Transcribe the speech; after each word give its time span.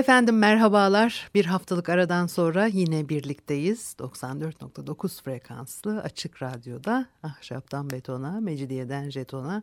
Efendim 0.00 0.38
merhabalar. 0.38 1.30
Bir 1.34 1.44
haftalık 1.44 1.88
aradan 1.88 2.26
sonra 2.26 2.66
yine 2.66 3.08
birlikteyiz. 3.08 3.96
94.9 3.98 5.22
frekanslı 5.22 6.00
açık 6.00 6.42
radyoda 6.42 7.06
ahşaptan 7.22 7.90
betona, 7.90 8.40
mecidiyeden 8.40 9.10
jetona 9.10 9.62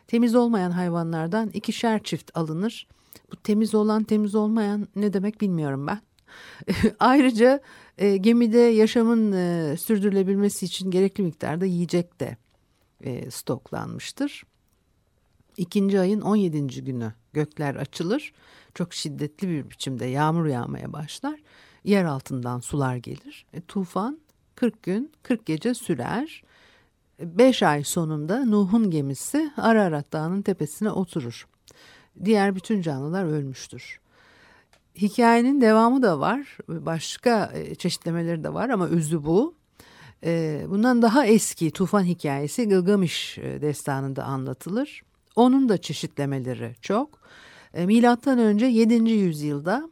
temiz 0.06 0.34
olmayan 0.34 0.70
hayvanlardan 0.70 1.48
ikişer 1.48 2.02
çift 2.02 2.30
alınır 2.36 2.86
bu 3.32 3.36
temiz 3.36 3.74
olan 3.74 4.04
temiz 4.04 4.34
olmayan 4.34 4.88
ne 4.96 5.12
demek 5.12 5.40
bilmiyorum 5.40 5.86
ben. 5.86 6.00
Ayrıca 6.98 7.60
e, 7.98 8.16
gemide 8.16 8.58
yaşamın 8.58 9.32
e, 9.32 9.76
sürdürülebilmesi 9.76 10.66
için 10.66 10.90
gerekli 10.90 11.24
miktarda 11.24 11.66
yiyecek 11.66 12.20
de 12.20 12.36
e, 13.00 13.30
stoklanmıştır. 13.30 14.42
İkinci 15.56 16.00
ayın 16.00 16.20
17. 16.20 16.84
günü 16.84 17.12
gökler 17.32 17.74
açılır. 17.74 18.32
Çok 18.74 18.94
şiddetli 18.94 19.48
bir 19.48 19.70
biçimde 19.70 20.06
yağmur 20.06 20.46
yağmaya 20.46 20.92
başlar. 20.92 21.40
Yer 21.84 22.04
altından 22.04 22.60
sular 22.60 22.96
gelir. 22.96 23.46
E, 23.52 23.60
tufan 23.60 24.20
40 24.54 24.82
gün 24.82 25.12
40 25.22 25.46
gece 25.46 25.74
sürer. 25.74 26.42
5 27.20 27.62
ay 27.62 27.84
sonunda 27.84 28.44
Nuh'un 28.44 28.90
gemisi 28.90 29.50
Ararat 29.56 30.12
Dağı'nın 30.12 30.42
tepesine 30.42 30.90
oturur 30.90 31.46
diğer 32.24 32.56
bütün 32.56 32.82
canlılar 32.82 33.24
ölmüştür. 33.24 34.00
Hikayenin 34.96 35.60
devamı 35.60 36.02
da 36.02 36.20
var. 36.20 36.58
Başka 36.68 37.52
e, 37.54 37.74
çeşitlemeleri 37.74 38.44
de 38.44 38.54
var 38.54 38.68
ama 38.68 38.86
özü 38.86 39.24
bu. 39.24 39.54
E, 40.24 40.62
bundan 40.68 41.02
daha 41.02 41.26
eski 41.26 41.70
tufan 41.70 42.04
hikayesi 42.04 42.68
Gılgamış 42.68 43.38
e, 43.38 43.62
destanında 43.62 44.24
anlatılır. 44.24 45.02
Onun 45.36 45.68
da 45.68 45.78
çeşitlemeleri 45.78 46.74
çok. 46.80 47.26
Milattan 47.74 48.38
önce 48.38 48.66
7. 48.66 48.94
yüzyılda 49.10 49.90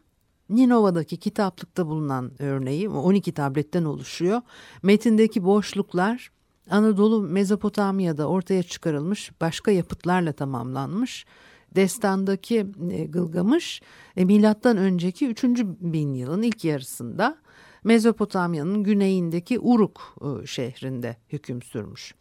Ninova'daki 0.50 1.16
kitaplıkta 1.16 1.86
bulunan 1.86 2.32
örneği 2.38 2.88
12 2.88 3.32
tabletten 3.32 3.84
oluşuyor. 3.84 4.40
Metindeki 4.82 5.44
boşluklar 5.44 6.30
Anadolu 6.70 7.22
Mezopotamya'da 7.22 8.28
ortaya 8.28 8.62
çıkarılmış 8.62 9.30
başka 9.40 9.70
yapıtlarla 9.70 10.32
tamamlanmış 10.32 11.26
destandaki 11.76 12.66
e, 12.90 13.04
Gılgamış 13.04 13.82
e, 14.16 14.24
milattan 14.24 14.76
önceki 14.76 15.28
3. 15.28 15.44
bin 15.80 16.14
yılın 16.14 16.42
ilk 16.42 16.64
yarısında 16.64 17.38
Mezopotamya'nın 17.84 18.82
güneyindeki 18.82 19.60
Uruk 19.60 20.16
e, 20.20 20.46
şehrinde 20.46 21.16
hüküm 21.32 21.62
sürmüş. 21.62 22.14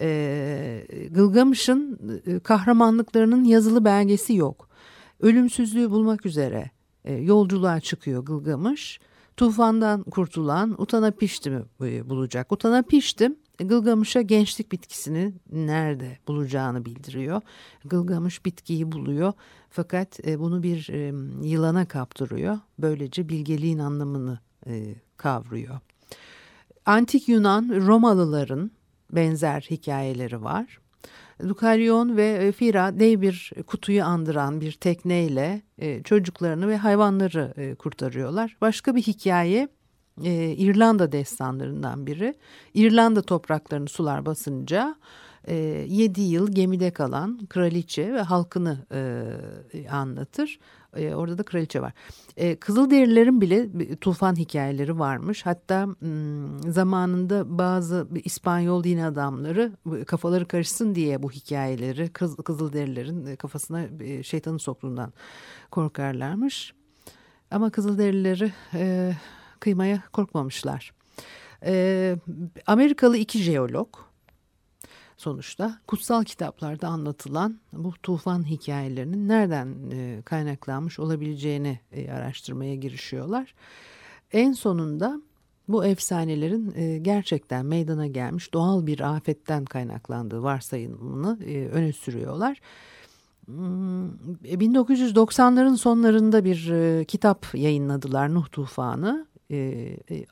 E, 0.00 0.86
Gılgamış'ın 1.10 1.98
e, 2.26 2.38
kahramanlıklarının 2.38 3.44
yazılı 3.44 3.84
belgesi 3.84 4.34
yok. 4.34 4.68
Ölümsüzlüğü 5.20 5.90
bulmak 5.90 6.26
üzere 6.26 6.70
yolculuğa 7.04 7.80
çıkıyor 7.80 8.24
Gılgamış. 8.24 9.00
Tufandan 9.36 10.02
kurtulan 10.02 10.82
Utanapiştim'i 10.82 11.62
e, 11.82 12.10
bulacak. 12.10 12.52
Utanapiştim 12.52 13.36
Gılgamış'a 13.58 14.22
gençlik 14.22 14.72
bitkisini 14.72 15.32
nerede 15.52 16.18
bulacağını 16.28 16.84
bildiriyor. 16.84 17.40
Gılgamış 17.84 18.44
bitkiyi 18.44 18.92
buluyor 18.92 19.32
fakat 19.70 20.26
e, 20.26 20.40
bunu 20.40 20.62
bir 20.62 20.88
e, 20.88 21.12
yılana 21.48 21.88
kaptırıyor. 21.88 22.58
Böylece 22.78 23.28
bilgeliğin 23.28 23.78
anlamını 23.78 24.38
e, 24.66 24.94
kavruyor. 25.16 25.80
Antik 26.86 27.28
Yunan 27.28 27.86
Romalıların 27.86 28.70
benzer 29.12 29.66
hikayeleri 29.70 30.42
var. 30.42 30.78
Lukalyon 31.42 32.16
ve 32.16 32.52
Fira 32.52 33.00
dev 33.00 33.20
bir 33.20 33.52
kutuyu 33.66 34.04
andıran 34.04 34.60
bir 34.60 34.72
tekneyle 34.72 35.62
çocuklarını 36.04 36.68
ve 36.68 36.76
hayvanları 36.76 37.76
kurtarıyorlar. 37.78 38.56
Başka 38.60 38.94
bir 38.96 39.02
hikaye 39.02 39.68
e, 40.22 40.50
İrlanda 40.52 41.12
destanlarından 41.12 42.06
biri. 42.06 42.34
İrlanda 42.74 43.22
topraklarını 43.22 43.88
sular 43.88 44.26
basınca 44.26 44.96
e, 45.48 45.54
7 45.88 46.20
yıl 46.20 46.52
gemide 46.52 46.90
kalan 46.90 47.46
kraliçe 47.46 48.12
ve 48.12 48.20
halkını 48.20 48.86
e, 49.74 49.88
anlatır. 49.88 50.58
E, 50.96 51.14
orada 51.14 51.38
da 51.38 51.42
kraliçe 51.42 51.80
var. 51.80 51.92
E, 52.36 52.56
Kızılderililerin 52.56 53.40
bile 53.40 53.68
tufan 53.96 54.36
hikayeleri 54.36 54.98
varmış. 54.98 55.46
Hatta 55.46 55.86
m, 55.86 56.72
zamanında 56.72 57.58
bazı 57.58 58.08
İspanyol 58.24 58.84
din 58.84 58.98
adamları 58.98 59.72
kafaları 60.06 60.48
karışsın 60.48 60.94
diye 60.94 61.22
bu 61.22 61.30
hikayeleri 61.30 62.08
Kız, 62.08 62.36
Kızılderililerin 62.36 63.36
kafasına 63.36 63.82
e, 64.00 64.22
şeytanı 64.22 64.58
soktuğundan 64.58 65.12
korkarlarmış. 65.70 66.74
Ama 67.50 67.70
Kızılderilileri... 67.70 68.52
E, 68.74 69.12
kıymaya 69.64 70.02
korkmamışlar. 70.12 70.92
E, 71.66 72.16
Amerikalı 72.66 73.16
iki 73.16 73.38
jeolog 73.38 73.88
sonuçta 75.16 75.78
kutsal 75.86 76.24
kitaplarda 76.24 76.88
anlatılan 76.88 77.60
bu 77.72 77.92
tufan 78.02 78.50
hikayelerinin 78.50 79.28
nereden 79.28 79.74
e, 79.92 80.22
kaynaklanmış 80.24 80.98
olabileceğini 80.98 81.80
e, 81.92 82.10
araştırmaya 82.10 82.74
girişiyorlar. 82.74 83.54
En 84.32 84.52
sonunda 84.52 85.22
bu 85.68 85.84
efsanelerin 85.84 86.74
e, 86.76 86.98
gerçekten 86.98 87.66
meydana 87.66 88.06
gelmiş 88.06 88.54
doğal 88.54 88.86
bir 88.86 89.16
afetten 89.16 89.64
kaynaklandığı 89.64 90.42
varsayımını 90.42 91.44
e, 91.44 91.68
öne 91.68 91.92
sürüyorlar. 91.92 92.60
1990'ların 93.48 95.68
hmm, 95.68 95.76
sonlarında 95.76 96.44
bir 96.44 96.70
e, 96.70 97.04
kitap 97.04 97.46
yayınladılar 97.54 98.34
Nuh 98.34 98.46
Tufanı. 98.52 99.26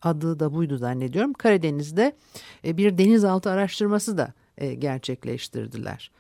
Adı 0.02 0.40
da 0.40 0.54
buydu 0.54 0.76
zannediyorum. 0.76 1.32
Karadeniz'de 1.32 2.16
bir 2.64 2.98
denizaltı 2.98 3.50
araştırması 3.50 4.18
da 4.18 4.32
gerçekleştirdiler. 4.78 6.10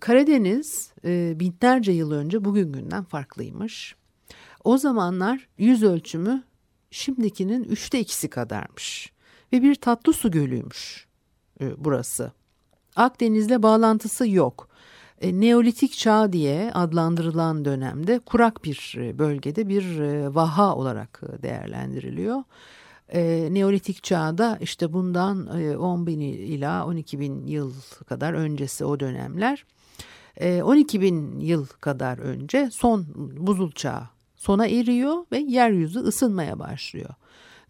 Karadeniz 0.00 0.92
binlerce 1.04 1.92
yıl 1.92 2.12
önce 2.12 2.44
bugün 2.44 2.72
günden 2.72 3.04
farklıymış. 3.04 3.96
O 4.64 4.78
zamanlar 4.78 5.48
yüz 5.58 5.82
ölçümü 5.82 6.42
şimdikinin 6.90 7.64
üçte 7.64 8.00
ikisi 8.00 8.30
kadarmış. 8.30 9.12
Ve 9.52 9.62
bir 9.62 9.74
tatlı 9.74 10.12
su 10.12 10.30
gölüymüş 10.30 11.06
e, 11.60 11.84
burası. 11.84 12.32
Akdeniz'le 12.96 13.62
bağlantısı 13.62 14.28
yok. 14.28 14.69
E, 15.20 15.40
Neolitik 15.40 15.92
çağ 15.92 16.32
diye 16.32 16.70
adlandırılan 16.74 17.64
dönemde 17.64 18.18
kurak 18.18 18.64
bir 18.64 18.94
e, 18.98 19.18
bölgede 19.18 19.68
bir 19.68 20.00
vaha 20.34 20.76
olarak 20.76 21.20
değerlendiriliyor. 21.42 22.42
Neolitik 23.54 24.02
çağda 24.04 24.58
işte 24.60 24.92
bundan 24.92 25.46
10 25.76 26.06
bin 26.06 26.20
ila 26.20 26.86
12 26.86 27.20
bin 27.20 27.46
yıl 27.46 27.72
kadar 28.08 28.32
öncesi 28.32 28.84
o 28.84 29.00
dönemler. 29.00 29.64
12 30.42 31.00
bin 31.00 31.40
yıl 31.40 31.66
kadar 31.66 32.18
önce 32.18 32.68
son 32.72 33.06
buzul 33.36 33.72
çağı 33.72 34.02
sona 34.36 34.66
eriyor 34.66 35.24
ve 35.32 35.38
yeryüzü 35.38 35.98
ısınmaya 35.98 36.58
başlıyor. 36.58 37.10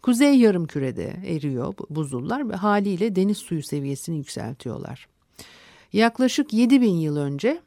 Kuzey 0.01 0.39
yarım 0.39 0.67
kürede 0.67 1.15
eriyor 1.27 1.73
buzullar 1.89 2.49
ve 2.49 2.55
haliyle 2.55 3.15
deniz 3.15 3.37
suyu 3.37 3.63
seviyesini 3.63 4.17
yükseltiyorlar. 4.17 5.07
Yaklaşık 5.93 6.53
7 6.53 6.81
bin 6.81 6.95
yıl 6.95 7.17
önce 7.17 7.61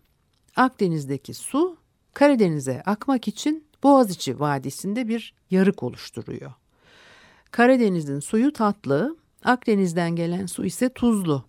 Akdeniz'deki 0.57 1.35
su 1.35 1.77
Karadeniz'e 2.15 2.83
akmak 2.87 3.29
için 3.29 3.65
Boğaziçi 3.83 4.41
Vadisi'nde 4.41 5.09
bir 5.09 5.35
yarık 5.51 5.83
oluşturuyor. 5.83 6.53
Karadeniz'in 7.51 8.21
suyu 8.21 8.53
tatlı, 8.53 9.17
Akdeniz'den 9.45 10.17
gelen 10.17 10.47
su 10.47 10.65
ise 10.65 10.89
tuzlu. 10.89 11.45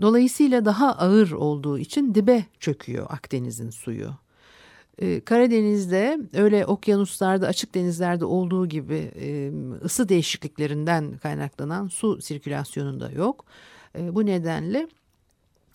Dolayısıyla 0.00 0.64
daha 0.64 0.92
ağır 0.92 1.30
olduğu 1.30 1.78
için 1.78 2.14
dibe 2.14 2.44
çöküyor 2.60 3.06
Akdeniz'in 3.10 3.70
suyu. 3.70 4.10
Ee, 4.98 5.20
Karadeniz'de 5.20 6.18
öyle 6.32 6.66
okyanuslarda 6.66 7.46
açık 7.46 7.74
denizlerde 7.74 8.24
olduğu 8.24 8.66
gibi 8.66 9.10
ısı 9.84 10.08
değişikliklerinden 10.08 11.18
kaynaklanan 11.18 11.88
su 11.88 12.22
sirkülasyonunda 12.22 13.10
yok. 13.10 13.44
E, 13.98 14.14
bu 14.14 14.26
nedenle 14.26 14.88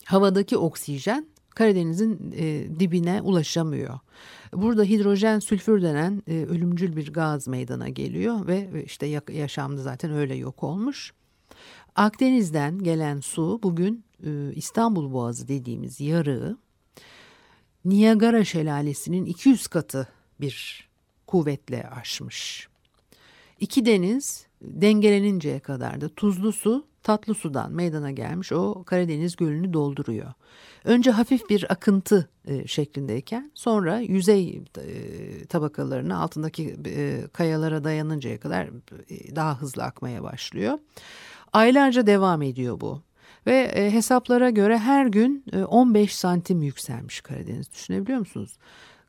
havadaki 0.04 0.56
oksijen 0.56 1.26
Karadeniz'in 1.50 2.34
e, 2.36 2.80
dibine 2.80 3.22
ulaşamıyor. 3.22 3.98
Burada 4.52 4.84
hidrojen 4.84 5.38
sülfür 5.38 5.82
denen 5.82 6.22
ölümcül 6.30 6.96
bir 6.96 7.12
gaz 7.12 7.48
meydana 7.48 7.88
geliyor 7.88 8.46
ve 8.46 8.84
işte 8.84 9.06
yaşamda 9.32 9.82
zaten 9.82 10.12
öyle 10.12 10.34
yok 10.34 10.62
olmuş. 10.62 11.12
Akdeniz'den 11.94 12.78
gelen 12.78 13.20
su 13.20 13.60
bugün 13.62 14.04
İstanbul 14.54 15.12
Boğazı 15.12 15.48
dediğimiz 15.48 16.00
yarığı 16.00 16.56
Niagara 17.84 18.44
şelalesinin 18.44 19.24
200 19.24 19.66
katı 19.66 20.08
bir 20.40 20.88
kuvvetle 21.26 21.88
aşmış. 21.88 22.68
İki 23.60 23.86
deniz 23.86 24.46
dengeleninceye 24.62 25.60
kadar 25.60 26.00
da 26.00 26.08
tuzlu 26.08 26.52
su 26.52 26.86
tatlı 27.02 27.34
sudan 27.34 27.72
meydana 27.72 28.10
gelmiş 28.10 28.52
o 28.52 28.84
Karadeniz 28.84 29.36
gölünü 29.36 29.72
dolduruyor. 29.72 30.32
Önce 30.84 31.10
hafif 31.10 31.50
bir 31.50 31.72
akıntı 31.72 32.28
e, 32.44 32.66
şeklindeyken 32.66 33.50
sonra 33.54 33.98
yüzey 33.98 34.62
e, 34.78 35.44
tabakalarına 35.46 36.18
altındaki 36.18 36.76
e, 36.86 37.22
kayalara 37.32 37.84
dayanıncaya 37.84 38.40
kadar 38.40 38.66
e, 39.10 39.36
daha 39.36 39.60
hızlı 39.60 39.82
akmaya 39.82 40.22
başlıyor. 40.22 40.78
Aylarca 41.52 42.06
devam 42.06 42.42
ediyor 42.42 42.80
bu. 42.80 43.02
Ve 43.46 43.56
e, 43.56 43.90
hesaplara 43.90 44.50
göre 44.50 44.78
her 44.78 45.06
gün 45.06 45.44
e, 45.52 45.64
15 45.64 46.16
santim 46.16 46.62
yükselmiş 46.62 47.20
Karadeniz. 47.20 47.72
Düşünebiliyor 47.72 48.18
musunuz? 48.18 48.58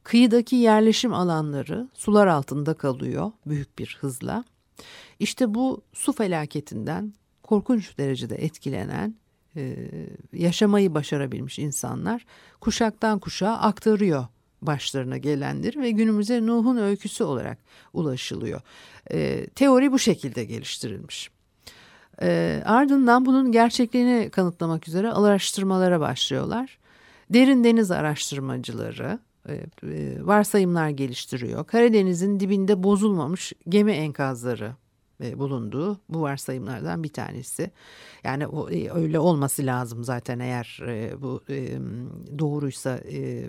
Kıyıdaki 0.03 0.55
yerleşim 0.55 1.13
alanları 1.13 1.89
sular 1.93 2.27
altında 2.27 2.73
kalıyor 2.73 3.31
büyük 3.45 3.79
bir 3.79 3.97
hızla. 4.01 4.43
İşte 5.19 5.53
bu 5.53 5.81
su 5.93 6.13
felaketinden 6.13 7.13
korkunç 7.51 7.97
derecede 7.97 8.35
etkilenen 8.35 9.15
e, 9.55 9.75
yaşamayı 10.33 10.93
başarabilmiş 10.93 11.59
insanlar 11.59 12.25
kuşaktan 12.59 13.19
kuşağa 13.19 13.53
aktarıyor 13.53 14.25
başlarına 14.61 15.17
gelendir 15.17 15.77
ve 15.77 15.91
günümüze 15.91 16.45
Nuh'un 16.45 16.77
öyküsü 16.77 17.23
olarak 17.23 17.57
ulaşılıyor. 17.93 18.61
E, 19.11 19.47
teori 19.47 19.91
bu 19.91 19.99
şekilde 19.99 20.45
geliştirilmiş. 20.45 21.29
E, 22.21 22.61
ardından 22.65 23.25
bunun 23.25 23.51
gerçekliğini 23.51 24.29
kanıtlamak 24.29 24.87
üzere 24.87 25.11
araştırmalara 25.11 25.99
başlıyorlar. 25.99 26.77
Derin 27.29 27.63
deniz 27.63 27.91
araştırmacıları 27.91 29.19
e, 29.49 29.53
e, 29.53 30.25
varsayımlar 30.25 30.89
geliştiriyor. 30.89 31.65
Karadeniz'in 31.65 32.39
dibinde 32.39 32.83
bozulmamış 32.83 33.53
gemi 33.69 33.91
enkazları 33.91 34.75
bulunduğu 35.39 35.99
bu 36.09 36.21
varsayımlardan 36.21 37.03
bir 37.03 37.13
tanesi. 37.13 37.71
Yani 38.23 38.43
e, 38.71 38.89
öyle 38.91 39.19
olması 39.19 39.65
lazım 39.65 40.03
zaten 40.03 40.39
eğer 40.39 40.79
e, 40.87 41.21
bu 41.21 41.43
e, 41.49 41.77
doğruysa 42.39 42.97
e, 42.97 43.45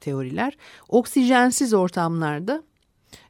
teoriler. 0.00 0.56
Oksijensiz 0.88 1.74
ortamlarda 1.74 2.62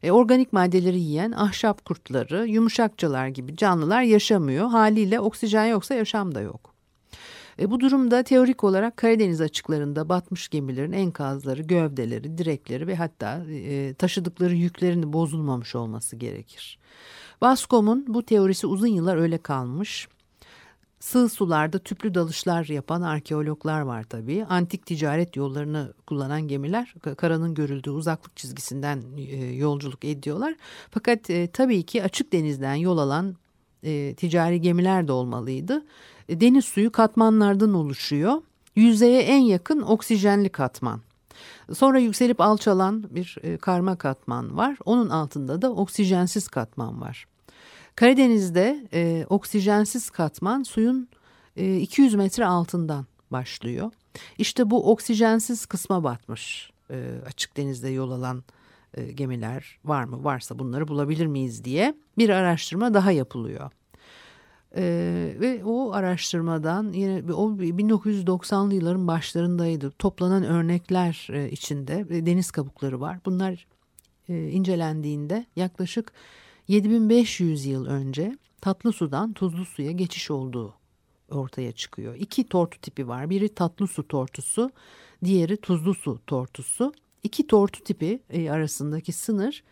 e, 0.02 0.10
organik 0.10 0.52
maddeleri 0.52 1.00
yiyen 1.00 1.32
ahşap 1.32 1.84
kurtları, 1.84 2.46
yumuşakçalar 2.46 3.28
gibi 3.28 3.56
canlılar 3.56 4.02
yaşamıyor. 4.02 4.68
Haliyle 4.68 5.20
oksijen 5.20 5.66
yoksa 5.66 5.94
yaşam 5.94 6.34
da 6.34 6.40
yok. 6.40 6.74
E, 7.58 7.70
bu 7.70 7.80
durumda 7.80 8.22
teorik 8.22 8.64
olarak 8.64 8.96
Karadeniz 8.96 9.40
açıklarında 9.40 10.08
batmış 10.08 10.48
gemilerin 10.48 10.92
enkazları, 10.92 11.62
gövdeleri, 11.62 12.38
direkleri 12.38 12.86
ve 12.86 12.96
hatta 12.96 13.44
e, 13.50 13.94
taşıdıkları 13.94 14.54
yüklerini 14.54 15.12
bozulmamış 15.12 15.74
olması 15.74 16.16
gerekir. 16.16 16.78
Bascom'un 17.40 18.04
bu 18.08 18.22
teorisi 18.22 18.66
uzun 18.66 18.86
yıllar 18.86 19.16
öyle 19.16 19.38
kalmış. 19.38 20.08
Sığ 21.00 21.28
sularda 21.28 21.78
tüplü 21.78 22.14
dalışlar 22.14 22.64
yapan 22.64 23.02
arkeologlar 23.02 23.80
var 23.80 24.04
tabii. 24.04 24.44
Antik 24.44 24.86
ticaret 24.86 25.36
yollarını 25.36 25.94
kullanan 26.06 26.48
gemiler 26.48 26.94
karanın 27.16 27.54
görüldüğü 27.54 27.90
uzaklık 27.90 28.36
çizgisinden 28.36 29.02
e, 29.18 29.36
yolculuk 29.36 30.04
ediyorlar. 30.04 30.54
Fakat 30.90 31.30
e, 31.30 31.46
tabii 31.50 31.82
ki 31.82 32.02
açık 32.02 32.32
denizden 32.32 32.74
yol 32.74 32.98
alan 32.98 33.36
e, 33.82 34.14
ticari 34.14 34.60
gemiler 34.60 35.08
de 35.08 35.12
olmalıydı. 35.12 35.84
Deniz 36.30 36.64
suyu 36.64 36.92
katmanlardan 36.92 37.74
oluşuyor. 37.74 38.42
Yüzeye 38.76 39.22
en 39.22 39.40
yakın 39.40 39.82
oksijenli 39.82 40.48
katman. 40.48 41.00
Sonra 41.74 41.98
yükselip 41.98 42.40
alçalan 42.40 43.04
bir 43.10 43.36
e, 43.42 43.56
karma 43.56 43.96
katman 43.96 44.56
var. 44.56 44.76
Onun 44.84 45.10
altında 45.10 45.62
da 45.62 45.72
oksijensiz 45.72 46.48
katman 46.48 47.00
var. 47.00 47.26
Karadeniz'de 47.96 48.88
e, 48.92 49.26
oksijensiz 49.28 50.10
katman 50.10 50.62
suyun 50.62 51.08
e, 51.56 51.76
200 51.76 52.14
metre 52.14 52.46
altından 52.46 53.06
başlıyor. 53.30 53.90
İşte 54.38 54.70
bu 54.70 54.90
oksijensiz 54.90 55.66
kısma 55.66 56.04
batmış 56.04 56.70
e, 56.90 57.10
açık 57.26 57.56
denizde 57.56 57.88
yol 57.88 58.10
alan 58.10 58.44
e, 58.94 59.12
gemiler 59.12 59.78
var 59.84 60.04
mı? 60.04 60.24
Varsa 60.24 60.58
bunları 60.58 60.88
bulabilir 60.88 61.26
miyiz 61.26 61.64
diye 61.64 61.94
bir 62.18 62.28
araştırma 62.28 62.94
daha 62.94 63.10
yapılıyor. 63.12 63.70
Ee, 64.76 65.36
ve 65.40 65.64
o 65.64 65.92
araştırmadan 65.92 66.92
yine 66.92 67.32
o 67.32 67.50
1990'lı 67.50 68.74
yılların 68.74 69.06
başlarındaydı. 69.06 69.90
Toplanan 69.90 70.44
örnekler 70.44 71.28
e, 71.32 71.50
içinde 71.50 72.06
e, 72.10 72.26
deniz 72.26 72.50
kabukları 72.50 73.00
var. 73.00 73.18
Bunlar 73.26 73.66
e, 74.28 74.48
incelendiğinde 74.48 75.46
yaklaşık 75.56 76.12
7500 76.68 77.66
yıl 77.66 77.86
önce 77.86 78.38
tatlı 78.60 78.92
sudan 78.92 79.32
tuzlu 79.32 79.64
suya 79.64 79.90
geçiş 79.90 80.30
olduğu 80.30 80.74
ortaya 81.30 81.72
çıkıyor. 81.72 82.14
İki 82.14 82.48
tortu 82.48 82.80
tipi 82.80 83.08
var. 83.08 83.30
Biri 83.30 83.48
tatlı 83.48 83.86
su 83.86 84.08
tortusu, 84.08 84.70
diğeri 85.24 85.56
tuzlu 85.56 85.94
su 85.94 86.20
tortusu. 86.26 86.92
İki 87.22 87.46
tortu 87.46 87.84
tipi 87.84 88.20
e, 88.30 88.50
arasındaki 88.50 89.12
sınır 89.12 89.62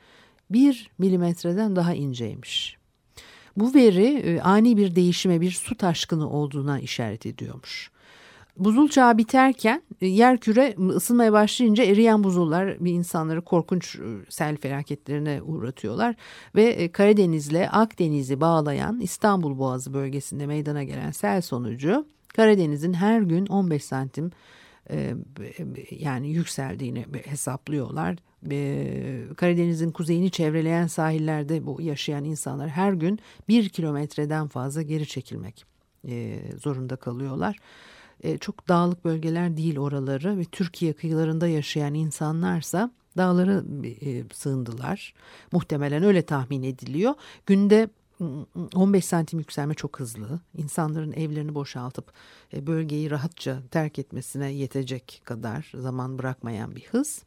bir 0.50 0.90
milimetreden 0.98 1.76
daha 1.76 1.94
inceymiş. 1.94 2.83
Bu 3.56 3.74
veri 3.74 4.06
e, 4.06 4.40
ani 4.40 4.76
bir 4.76 4.94
değişime 4.94 5.40
bir 5.40 5.50
su 5.50 5.76
taşkını 5.76 6.30
olduğuna 6.30 6.80
işaret 6.80 7.26
ediyormuş. 7.26 7.90
Buzul 8.58 8.88
çağı 8.88 9.18
biterken 9.18 9.82
e, 10.00 10.06
yer 10.06 10.40
küre 10.40 10.74
ısınmaya 10.78 11.32
başlayınca 11.32 11.84
eriyen 11.84 12.24
buzullar 12.24 12.84
bir 12.84 12.92
insanları 12.92 13.42
korkunç 13.42 13.96
e, 13.96 14.00
sel 14.28 14.56
felaketlerine 14.56 15.42
uğratıyorlar. 15.42 16.14
Ve 16.54 16.92
Karadeniz'le 16.92 17.68
Akdeniz'i 17.72 18.40
bağlayan 18.40 19.00
İstanbul 19.00 19.58
Boğazı 19.58 19.94
bölgesinde 19.94 20.46
meydana 20.46 20.84
gelen 20.84 21.10
sel 21.10 21.42
sonucu 21.42 22.06
Karadeniz'in 22.28 22.92
her 22.92 23.20
gün 23.20 23.46
15 23.46 23.84
santim 23.84 24.30
yani 25.90 26.28
yükseldiğini 26.28 27.06
hesaplıyorlar. 27.24 28.16
Karadeniz'in 29.36 29.90
kuzeyini 29.90 30.30
çevreleyen 30.30 30.86
sahillerde 30.86 31.66
bu 31.66 31.82
yaşayan 31.82 32.24
insanlar 32.24 32.68
her 32.68 32.92
gün 32.92 33.18
bir 33.48 33.68
kilometreden 33.68 34.48
fazla 34.48 34.82
geri 34.82 35.06
çekilmek 35.06 35.64
zorunda 36.58 36.96
kalıyorlar. 36.96 37.58
E, 38.22 38.38
çok 38.38 38.68
dağlık 38.68 39.04
bölgeler 39.04 39.56
değil 39.56 39.78
oraları 39.78 40.38
ve 40.38 40.44
Türkiye 40.44 40.92
kıyılarında 40.92 41.48
yaşayan 41.48 41.94
insanlarsa 41.94 42.90
dağlara 43.16 43.62
e, 43.84 44.24
sığındılar. 44.32 45.14
Muhtemelen 45.52 46.02
öyle 46.02 46.22
tahmin 46.22 46.62
ediliyor. 46.62 47.14
Günde 47.46 47.88
15 48.74 49.04
santim 49.04 49.38
yükselme 49.38 49.74
çok 49.74 50.00
hızlı. 50.00 50.40
İnsanların 50.56 51.12
evlerini 51.12 51.54
boşaltıp 51.54 52.12
e, 52.52 52.66
bölgeyi 52.66 53.10
rahatça 53.10 53.62
terk 53.70 53.98
etmesine 53.98 54.52
yetecek 54.52 55.22
kadar 55.24 55.72
zaman 55.74 56.18
bırakmayan 56.18 56.76
bir 56.76 56.84
hız. 56.84 57.22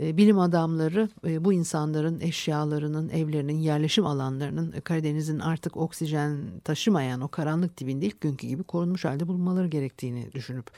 E, 0.00 0.16
bilim 0.16 0.38
adamları 0.38 1.08
e, 1.26 1.44
bu 1.44 1.52
insanların 1.52 2.20
eşyalarının, 2.20 3.08
evlerinin, 3.08 3.58
yerleşim 3.58 4.06
alanlarının 4.06 4.74
Karadeniz'in 4.80 5.38
artık 5.38 5.76
oksijen 5.76 6.60
taşımayan 6.64 7.20
o 7.20 7.28
karanlık 7.28 7.78
dibinde 7.78 8.06
ilk 8.06 8.20
günkü 8.20 8.46
gibi 8.46 8.62
korunmuş 8.62 9.04
halde 9.04 9.28
bulunmaları 9.28 9.66
gerektiğini 9.66 10.32
düşünüp 10.32 10.70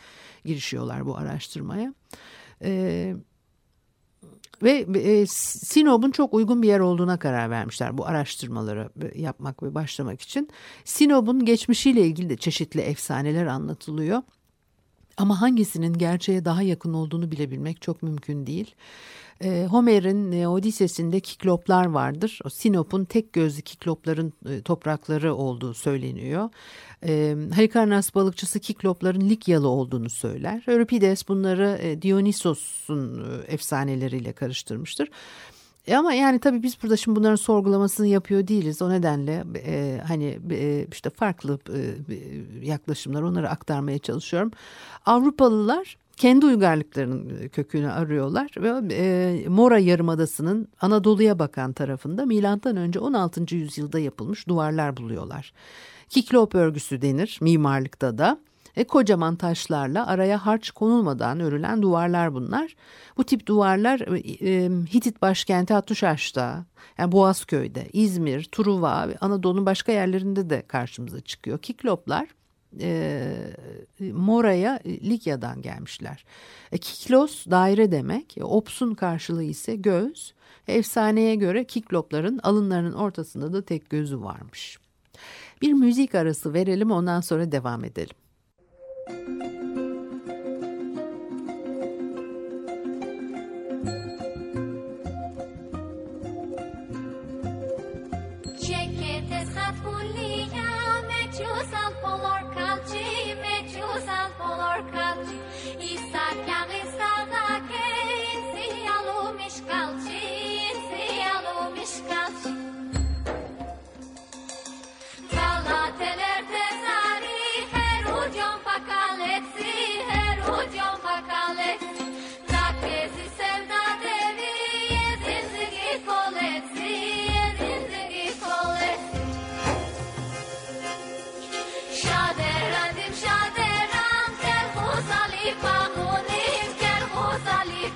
girişiyorlar 0.44 1.06
bu 1.06 1.16
araştırmaya. 1.16 1.94
Ve 4.62 5.26
Sinop'un 5.26 6.10
çok 6.10 6.34
uygun 6.34 6.62
bir 6.62 6.68
yer 6.68 6.80
olduğuna 6.80 7.18
karar 7.18 7.50
vermişler 7.50 7.98
bu 7.98 8.06
araştırmaları 8.06 8.90
yapmak 9.14 9.62
ve 9.62 9.74
başlamak 9.74 10.20
için. 10.20 10.48
Sinop'un 10.84 11.44
geçmişiyle 11.44 12.06
ilgili 12.06 12.28
de 12.28 12.36
çeşitli 12.36 12.80
efsaneler 12.80 13.46
anlatılıyor. 13.46 14.22
Ama 15.16 15.40
hangisinin 15.40 15.92
gerçeğe 15.92 16.44
daha 16.44 16.62
yakın 16.62 16.94
olduğunu 16.94 17.30
bilebilmek 17.30 17.82
çok 17.82 18.02
mümkün 18.02 18.46
değil. 18.46 18.74
E, 19.42 19.66
Homer'in 19.66 20.32
e, 20.32 20.48
Odisesinde 20.48 21.20
kikloplar 21.20 21.86
vardır. 21.86 22.38
O 22.44 22.48
Sinop'un 22.48 23.04
tek 23.04 23.32
gözlü 23.32 23.62
kiklopların 23.62 24.32
e, 24.48 24.62
toprakları 24.62 25.34
olduğu 25.34 25.74
söyleniyor. 25.74 26.50
E, 27.06 27.36
Halikarnas 27.54 28.14
balıkçısı 28.14 28.60
kiklopların 28.60 29.20
Likyalı 29.20 29.68
olduğunu 29.68 30.10
söyler. 30.10 30.62
Euripides 30.66 31.28
bunları 31.28 31.78
e, 31.82 32.02
Dionysos'un 32.02 33.24
e, 33.24 33.52
efsaneleriyle 33.52 34.32
karıştırmıştır. 34.32 35.08
E 35.86 35.96
ama 35.96 36.12
yani 36.12 36.38
tabii 36.38 36.62
biz 36.62 36.82
burada 36.82 36.96
şimdi 36.96 37.16
bunların 37.16 37.36
sorgulamasını 37.36 38.06
yapıyor 38.06 38.48
değiliz. 38.48 38.82
O 38.82 38.90
nedenle 38.90 39.44
e, 39.66 40.00
hani 40.06 40.38
e, 40.50 40.86
işte 40.92 41.10
farklı 41.10 41.58
e, 41.68 41.80
yaklaşımlar 42.66 43.22
onları 43.22 43.50
aktarmaya 43.50 43.98
çalışıyorum. 43.98 44.50
Avrupalılar 45.06 45.96
kendi 46.16 46.46
uygarlıklarının 46.46 47.48
kökünü 47.48 47.90
arıyorlar 47.90 48.50
ve 48.56 48.94
e, 48.94 49.48
Mora 49.48 49.78
Yarımadası'nın 49.78 50.68
Anadolu'ya 50.80 51.38
bakan 51.38 51.72
tarafında 51.72 52.26
milattan 52.26 52.76
önce 52.76 52.98
16. 52.98 53.54
yüzyılda 53.54 53.98
yapılmış 53.98 54.48
duvarlar 54.48 54.96
buluyorlar. 54.96 55.52
Kiklop 56.08 56.54
örgüsü 56.54 57.02
denir 57.02 57.38
mimarlıkta 57.40 58.18
da. 58.18 58.38
E, 58.76 58.84
kocaman 58.84 59.36
taşlarla 59.36 60.06
araya 60.06 60.46
harç 60.46 60.70
konulmadan 60.70 61.40
örülen 61.40 61.82
duvarlar 61.82 62.34
bunlar. 62.34 62.76
Bu 63.16 63.24
tip 63.24 63.46
duvarlar 63.46 64.00
e, 64.00 64.18
e, 64.50 64.70
Hitit 64.94 65.22
başkenti 65.22 65.74
Hattuşaş'ta, 65.74 66.64
yani 66.98 67.12
Boğazköy'de, 67.12 67.88
İzmir, 67.92 68.44
Truva 68.44 69.08
ve 69.08 69.16
Anadolu'nun 69.20 69.66
başka 69.66 69.92
yerlerinde 69.92 70.50
de 70.50 70.62
karşımıza 70.68 71.20
çıkıyor. 71.20 71.58
Kikloplar 71.58 72.28
e, 72.80 73.36
Mora'ya 74.00 74.80
e, 74.84 75.00
Likya'dan 75.00 75.62
gelmişler. 75.62 76.24
E, 76.72 76.78
kiklos 76.78 77.46
daire 77.46 77.92
demek. 77.92 78.38
E, 78.38 78.44
opsun 78.44 78.94
karşılığı 78.94 79.44
ise 79.44 79.76
göz. 79.76 80.34
Efsaneye 80.68 81.34
göre 81.34 81.64
kiklopların 81.64 82.40
alınlarının 82.42 82.92
ortasında 82.92 83.52
da 83.52 83.62
tek 83.64 83.90
gözü 83.90 84.20
varmış. 84.20 84.78
Bir 85.62 85.72
müzik 85.72 86.14
arası 86.14 86.54
verelim 86.54 86.90
ondan 86.90 87.20
sonra 87.20 87.52
devam 87.52 87.84
edelim. 87.84 88.16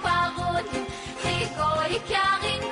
pagod, 0.02 0.66
ikaw'y 1.22 1.98
kaking 2.10 2.65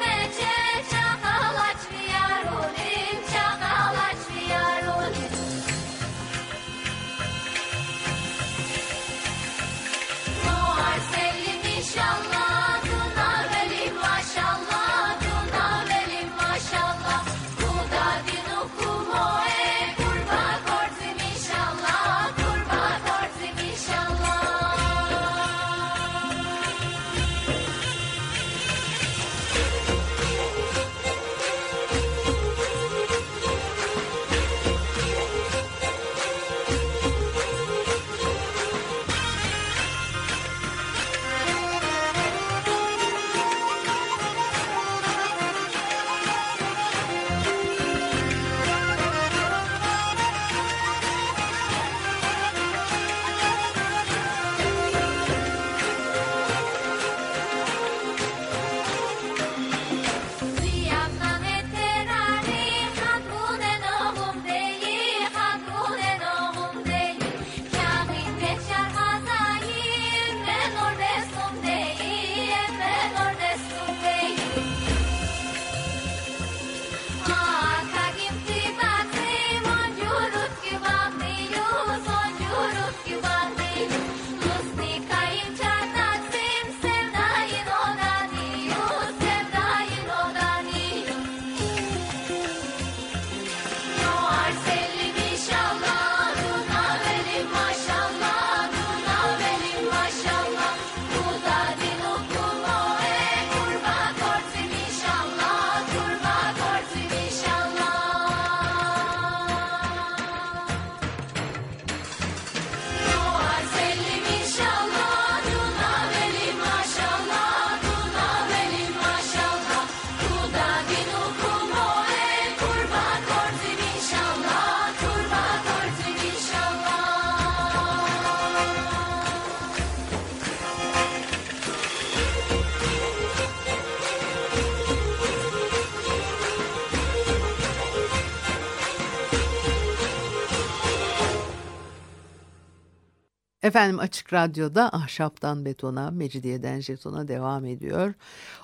Efendim 143.64 143.99
Açık 143.99 144.33
Radyo'da 144.33 144.88
ahşaptan 144.92 145.64
betona, 145.64 146.11
mecidiyeden 146.11 146.80
jetona 146.80 147.28
devam 147.28 147.64
ediyor. 147.64 148.14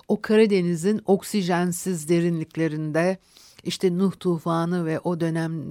O 0.09 0.21
Karadeniz'in 0.21 1.01
oksijensiz 1.07 2.09
derinliklerinde 2.09 3.19
işte 3.65 3.99
Nuh 3.99 4.13
tufanı 4.21 4.87
ve 4.87 5.01
o 5.01 5.21
dönem 5.21 5.63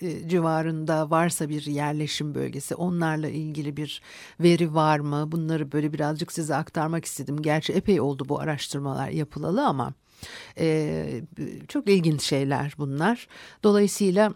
e, 0.00 0.28
civarında 0.28 1.10
varsa 1.10 1.48
bir 1.48 1.66
yerleşim 1.66 2.34
bölgesi 2.34 2.74
onlarla 2.74 3.28
ilgili 3.28 3.76
bir 3.76 4.02
veri 4.40 4.74
var 4.74 4.98
mı? 4.98 5.32
Bunları 5.32 5.72
böyle 5.72 5.92
birazcık 5.92 6.32
size 6.32 6.54
aktarmak 6.54 7.04
istedim. 7.04 7.42
Gerçi 7.42 7.72
epey 7.72 8.00
oldu 8.00 8.24
bu 8.28 8.40
araştırmalar 8.40 9.08
yapılalı 9.08 9.66
ama 9.66 9.94
e, 10.58 11.06
çok 11.68 11.88
ilginç 11.88 12.22
şeyler 12.22 12.74
bunlar. 12.78 13.28
Dolayısıyla 13.62 14.34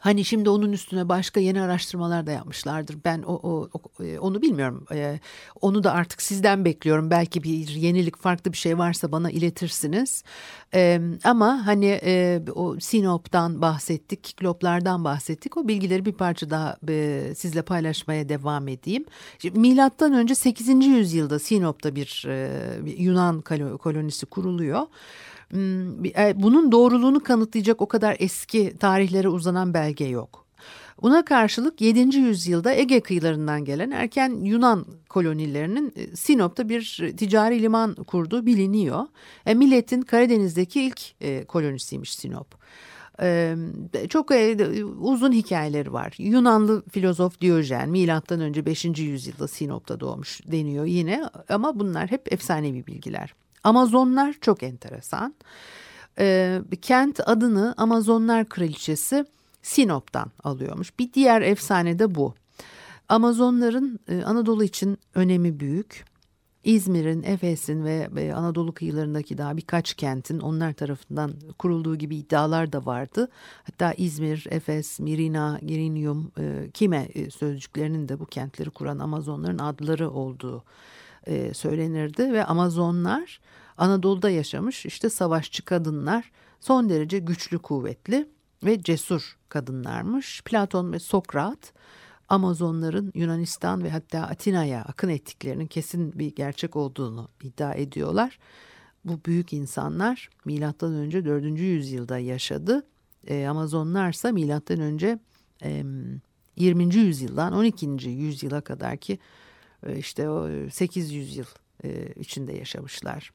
Hani 0.00 0.24
şimdi 0.24 0.50
onun 0.50 0.72
üstüne 0.72 1.08
başka 1.08 1.40
yeni 1.40 1.60
araştırmalar 1.60 2.26
da 2.26 2.30
yapmışlardır. 2.30 2.96
Ben 3.04 3.22
o, 3.22 3.32
o, 3.32 3.68
e, 4.04 4.18
onu 4.18 4.42
bilmiyorum. 4.42 4.86
Ee, 4.92 5.20
onu 5.60 5.84
da 5.84 5.92
artık 5.92 6.22
sizden 6.22 6.64
bekliyorum. 6.64 7.10
Belki 7.10 7.42
bir 7.42 7.68
yenilik, 7.68 8.16
farklı 8.16 8.52
bir 8.52 8.56
şey 8.56 8.78
varsa 8.78 9.12
bana 9.12 9.30
iletirsiniz. 9.30 10.24
Ee, 10.74 11.00
ama 11.24 11.66
hani 11.66 12.00
e, 12.04 12.42
o 12.54 12.80
Sinop'tan 12.80 13.60
bahsettik, 13.62 14.24
Kikloplardan 14.24 15.04
bahsettik. 15.04 15.56
O 15.56 15.68
bilgileri 15.68 16.04
bir 16.04 16.12
parça 16.12 16.50
daha 16.50 16.76
e, 16.88 17.32
sizle 17.36 17.62
paylaşmaya 17.62 18.28
devam 18.28 18.68
edeyim. 18.68 19.04
Şimdi, 19.38 19.58
milattan 19.58 20.12
önce 20.12 20.34
8. 20.34 20.68
yüzyılda 20.86 21.38
Sinop'ta 21.38 21.94
bir, 21.94 22.24
e, 22.28 22.50
bir 22.84 22.98
Yunan 22.98 23.40
kolonisi 23.78 24.26
kuruluyor. 24.26 24.86
Hmm, 25.50 26.04
e, 26.04 26.32
bunun 26.36 26.72
doğruluğunu 26.72 27.22
kanıtlayacak 27.22 27.82
o 27.82 27.88
kadar 27.88 28.16
eski 28.18 28.78
tarihlere 28.78 29.28
uzanan 29.28 29.74
belge 29.74 30.04
yok. 30.04 30.46
Buna 31.02 31.24
karşılık 31.24 31.80
7. 31.80 32.16
yüzyılda 32.16 32.74
Ege 32.74 33.00
kıyılarından 33.00 33.64
gelen 33.64 33.90
erken 33.90 34.44
Yunan 34.44 34.86
kolonilerinin 35.08 35.92
e, 35.96 36.16
Sinop'ta 36.16 36.68
bir 36.68 37.12
ticari 37.16 37.62
liman 37.62 37.94
kurduğu 37.94 38.46
biliniyor. 38.46 39.06
E, 39.46 39.54
milletin 39.54 40.02
Karadeniz'deki 40.02 40.82
ilk 40.82 41.00
e, 41.20 41.44
kolonisiymiş 41.44 42.14
Sinop. 42.14 42.60
Ee, 43.22 43.56
çok 44.08 44.30
e, 44.30 44.74
uzun 45.00 45.32
hikayeleri 45.32 45.92
var. 45.92 46.14
Yunanlı 46.18 46.82
filozof 46.90 47.40
Diyojen 47.40 47.90
milattan 47.90 48.40
önce 48.40 48.66
5. 48.66 48.84
yüzyılda 48.84 49.48
Sinop'ta 49.48 50.00
doğmuş 50.00 50.40
deniyor 50.46 50.84
yine 50.84 51.22
ama 51.48 51.78
bunlar 51.78 52.10
hep 52.10 52.32
efsanevi 52.32 52.86
bilgiler. 52.86 53.34
Amazonlar 53.64 54.34
çok 54.40 54.62
enteresan. 54.62 55.34
Ee, 56.18 56.60
kent 56.82 57.20
adını 57.28 57.74
Amazonlar 57.76 58.48
Kraliçesi 58.48 59.24
Sinop'tan 59.62 60.30
alıyormuş. 60.44 60.98
Bir 60.98 61.12
diğer 61.12 61.42
efsane 61.42 61.98
de 61.98 62.14
bu. 62.14 62.34
Amazonların 63.08 64.00
e, 64.08 64.22
Anadolu 64.22 64.64
için 64.64 64.98
önemi 65.14 65.60
büyük. 65.60 66.04
İzmir'in, 66.64 67.22
Efes'in 67.22 67.84
ve 67.84 68.34
Anadolu 68.34 68.72
kıyılarındaki 68.74 69.38
daha 69.38 69.56
birkaç 69.56 69.94
kentin 69.94 70.40
onlar 70.40 70.72
tarafından 70.72 71.32
kurulduğu 71.58 71.96
gibi 71.96 72.16
iddialar 72.16 72.72
da 72.72 72.86
vardı. 72.86 73.28
Hatta 73.64 73.92
İzmir, 73.92 74.46
Efes, 74.50 75.00
Mirina, 75.00 75.58
Girinium, 75.66 76.32
e, 76.38 76.70
Kime 76.74 77.08
e, 77.14 77.30
sözcüklerinin 77.30 78.08
de 78.08 78.20
bu 78.20 78.26
kentleri 78.26 78.70
kuran 78.70 78.98
Amazonların 78.98 79.58
adları 79.58 80.10
olduğu 80.10 80.64
e, 81.26 81.54
söylenirdi 81.54 82.32
ve 82.32 82.44
Amazonlar 82.44 83.40
Anadolu'da 83.78 84.30
yaşamış 84.30 84.86
işte 84.86 85.10
savaşçı 85.10 85.64
kadınlar 85.64 86.32
son 86.60 86.88
derece 86.88 87.18
güçlü 87.18 87.58
kuvvetli 87.58 88.28
ve 88.64 88.82
cesur 88.82 89.36
kadınlarmış. 89.48 90.42
Platon 90.44 90.92
ve 90.92 90.98
Sokrat 90.98 91.72
Amazonların 92.28 93.12
Yunanistan 93.14 93.84
ve 93.84 93.90
hatta 93.90 94.20
Atina'ya 94.20 94.82
akın 94.82 95.08
ettiklerinin 95.08 95.66
kesin 95.66 96.18
bir 96.18 96.34
gerçek 96.34 96.76
olduğunu 96.76 97.28
iddia 97.42 97.74
ediyorlar. 97.74 98.38
Bu 99.04 99.20
büyük 99.26 99.52
insanlar 99.52 100.30
milattan 100.44 100.92
önce 100.92 101.24
4. 101.24 101.44
yüzyılda 101.44 102.18
yaşadı. 102.18 102.86
E, 103.26 103.46
Amazonlarsa 103.46 104.32
milattan 104.32 104.80
önce 104.80 105.18
e, 105.64 105.84
20. 106.56 106.94
yüzyıldan 106.94 107.52
12. 107.52 107.86
yüzyıla 108.08 108.60
kadar 108.60 108.96
ki 108.96 109.18
işte 109.96 110.30
o 110.30 110.48
800 110.70 111.36
yıl 111.36 111.46
e, 111.84 112.12
içinde 112.16 112.52
yaşamışlar. 112.52 113.32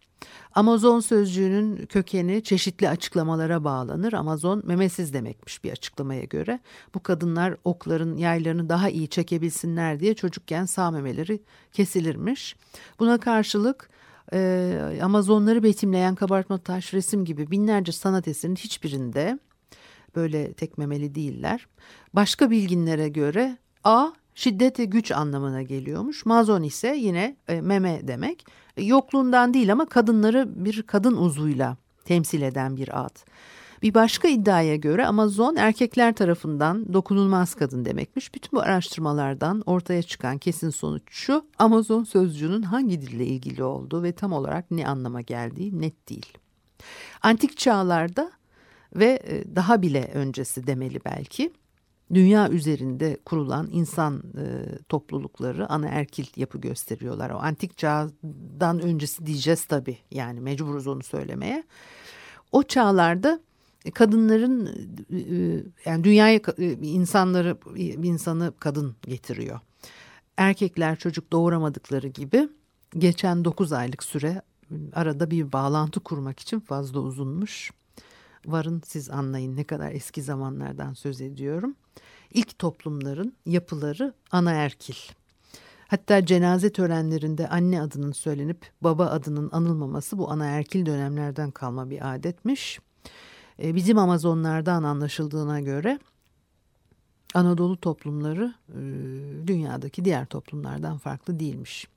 Amazon 0.56 1.00
sözcüğünün 1.00 1.86
kökeni 1.86 2.44
çeşitli 2.44 2.90
açıklamalara 2.90 3.64
bağlanır. 3.64 4.14
Amazon 4.14 4.64
memesiz 4.66 5.14
demekmiş 5.14 5.64
bir 5.64 5.72
açıklamaya 5.72 6.24
göre. 6.24 6.60
Bu 6.94 7.04
kadınlar 7.04 7.56
okların 7.64 8.18
yaylarını 8.18 8.70
daha 8.70 8.90
iyi 8.90 9.08
çekebilsinler 9.08 10.00
diye 10.00 10.14
çocukken 10.14 10.66
sağ 10.66 10.92
memeleri 10.92 11.44
kesilirmiş. 11.72 12.56
Buna 13.00 13.20
karşılık 13.20 13.90
e, 14.34 15.00
Amazonları 15.04 15.64
betimleyen 15.64 16.16
kabartma 16.16 16.58
taş 16.58 16.94
resim 16.94 17.26
gibi 17.26 17.52
binlerce 17.52 17.92
sanat 17.92 18.28
eserinin 18.28 18.56
hiçbirinde 18.56 19.40
böyle 20.16 20.54
tek 20.54 20.78
memeli 20.78 21.16
değiller. 21.16 21.68
Başka 22.14 22.52
bilginlere 22.52 23.10
göre 23.10 23.58
A 23.84 24.12
şiddet 24.36 24.80
ve 24.80 24.86
güç 24.86 25.12
anlamına 25.12 25.62
geliyormuş. 25.62 26.26
Mazon 26.26 26.63
ise 26.63 26.95
yine 26.95 27.36
e, 27.48 27.62
meme 27.62 28.08
demek. 28.08 28.45
Yokluğundan 28.78 29.54
değil 29.54 29.71
ama 29.71 29.86
kadınları 29.86 30.65
bir 30.65 30.82
kadın 30.84 31.17
uzuyla 31.17 31.78
temsil 32.06 32.41
eden 32.41 32.78
bir 32.78 33.06
ad. 33.06 33.17
Bir 33.82 33.93
başka 33.93 34.28
iddiaya 34.28 34.76
göre 34.76 35.06
Amazon 35.06 35.56
erkekler 35.56 36.15
tarafından 36.15 36.93
dokunulmaz 36.93 37.56
kadın 37.56 37.86
demekmiş. 37.86 38.34
Bütün 38.34 38.52
bu 38.52 38.62
araştırmalardan 38.62 39.63
ortaya 39.65 40.04
çıkan 40.04 40.38
kesin 40.38 40.69
sonuç 40.69 41.04
şu. 41.10 41.45
Amazon 41.60 42.04
sözcüğünün 42.04 42.62
hangi 42.62 43.02
dille 43.02 43.26
ilgili 43.26 43.63
olduğu 43.63 44.04
ve 44.04 44.12
tam 44.12 44.34
olarak 44.34 44.71
ne 44.71 44.88
anlama 44.88 45.21
geldiği 45.21 45.82
net 45.82 46.10
değil. 46.10 46.38
Antik 47.21 47.58
çağlarda 47.58 48.32
ve 48.95 49.19
e, 49.24 49.56
daha 49.56 49.82
bile 49.82 50.12
öncesi 50.13 50.67
demeli 50.67 51.00
belki 51.06 51.52
dünya 52.13 52.50
üzerinde 52.50 53.18
kurulan 53.26 53.70
insan 53.72 54.24
e, 54.38 54.44
toplulukları 54.89 55.70
ana 55.70 55.88
erkil 55.88 56.26
yapı 56.36 56.58
gösteriyorlar. 56.58 57.30
O 57.30 57.38
antik 57.38 57.78
çağdan 57.78 58.80
öncesi 58.80 59.26
diyeceğiz 59.26 59.65
tabii 59.65 59.98
yani 60.12 60.39
mecburuz 60.39 60.88
onu 60.88 61.04
söylemeye. 61.04 61.63
O 62.52 62.63
çağlarda 62.63 63.39
kadınların 63.94 64.65
e, 65.12 65.18
e 65.18 65.63
yani 65.86 66.04
dünyaya 66.04 66.39
e, 66.58 66.72
insanları 66.72 67.58
insanı 68.04 68.54
kadın 68.60 68.96
getiriyor. 69.02 69.60
Erkekler 70.38 70.96
çocuk 70.96 71.32
doğuramadıkları 71.32 72.08
gibi 72.08 72.50
geçen 72.98 73.46
9 73.46 73.74
aylık 73.74 74.04
süre 74.04 74.41
arada 74.94 75.32
bir 75.32 75.52
bağlantı 75.52 76.00
kurmak 76.00 76.39
için 76.39 76.60
fazla 76.60 77.00
uzunmuş. 77.00 77.72
Varın 78.48 78.82
siz 78.86 79.10
anlayın 79.10 79.56
ne 79.56 79.64
kadar 79.64 79.92
eski 79.92 80.22
zamanlardan 80.22 80.94
söz 80.94 81.22
ediyorum 81.22 81.76
ilk 82.36 82.60
toplumların 82.60 83.34
yapıları 83.46 84.14
anaerkil. 84.32 84.96
Hatta 85.88 86.26
cenaze 86.26 86.72
törenlerinde 86.72 87.48
anne 87.48 87.82
adının 87.82 88.12
söylenip 88.12 88.72
baba 88.82 89.06
adının 89.06 89.50
anılmaması 89.52 90.18
bu 90.18 90.32
anaerkil 90.32 90.86
dönemlerden 90.86 91.52
kalma 91.52 91.90
bir 91.90 92.16
adetmiş. 92.16 92.80
E, 93.64 93.76
bizim 93.76 93.98
Amazonlardan 93.98 94.84
anlaşıldığına 94.84 95.60
göre 95.60 96.00
Anadolu 97.34 97.78
toplumları 97.78 98.54
e, 98.70 98.78
dünyadaki 99.48 100.06
diğer 100.06 100.26
toplumlardan 100.26 100.98
farklı 100.98 101.40
değilmiş. 101.40 101.88